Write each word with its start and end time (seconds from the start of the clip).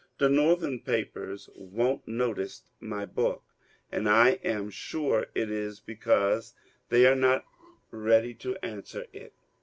The 0.17 0.29
Northern 0.29 0.79
papers 0.79 1.47
won't 1.55 2.07
notice 2.07 2.63
my 2.79 3.05
book, 3.05 3.43
and 3.91 4.09
I 4.09 4.39
am 4.43 4.71
sure 4.71 5.27
it 5.35 5.51
is 5.51 5.79
because 5.79 6.55
they 6.89 7.05
are 7.05 7.13
not 7.13 7.45
ready 7.91 8.33
to 8.33 8.55
answer 8.65 9.05
it. 9.13 9.33